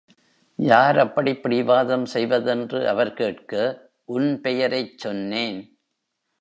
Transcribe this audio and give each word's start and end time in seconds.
யார் 0.59 0.97
அப்படிப் 0.97 1.43
பிடிவாதம் 1.43 2.05
செய்வதென்று 2.05 2.89
அவர் 2.89 3.13
கேட்க, 3.13 3.53
உன் 4.05 4.41
பெயரைச் 4.41 4.97
சொன்னேன். 4.97 5.59